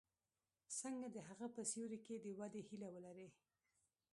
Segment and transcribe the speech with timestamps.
[0.79, 3.27] څنګه د هغه په سیوري کې د ودې هیله ولري.